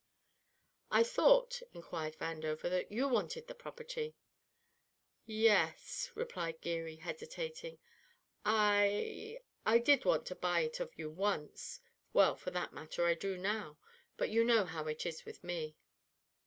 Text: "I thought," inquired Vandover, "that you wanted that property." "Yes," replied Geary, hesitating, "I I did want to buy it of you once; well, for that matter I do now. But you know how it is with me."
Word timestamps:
"I 0.89 1.03
thought," 1.03 1.61
inquired 1.75 2.15
Vandover, 2.17 2.63
"that 2.71 2.91
you 2.91 3.07
wanted 3.07 3.45
that 3.45 3.59
property." 3.59 4.15
"Yes," 5.27 6.09
replied 6.15 6.59
Geary, 6.59 6.95
hesitating, 6.95 7.77
"I 8.43 9.41
I 9.63 9.77
did 9.77 10.03
want 10.03 10.25
to 10.25 10.33
buy 10.35 10.61
it 10.61 10.79
of 10.79 10.89
you 10.97 11.11
once; 11.11 11.81
well, 12.13 12.35
for 12.35 12.49
that 12.49 12.73
matter 12.73 13.05
I 13.05 13.13
do 13.13 13.37
now. 13.37 13.77
But 14.17 14.31
you 14.31 14.43
know 14.43 14.65
how 14.65 14.85
it 14.87 15.05
is 15.05 15.23
with 15.23 15.43
me." 15.43 15.75